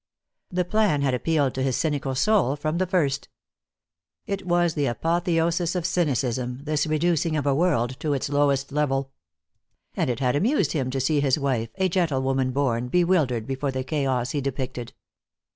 [0.49, 3.29] The plan had appealed to his cynical soul from the first.
[4.25, 9.11] It was the apotheosis of cynicism, this reducing of a world to its lowest level.
[9.95, 13.83] And it had amused him to see his wife, a gentlewoman born, bewildered before the
[13.83, 14.93] chaos he depicted.